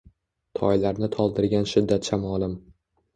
Toylarni 0.59 1.09
toldirgan 1.15 1.67
shiddat-shamolim 1.73 2.57